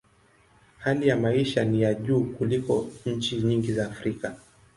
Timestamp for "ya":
1.07-1.17, 1.81-1.93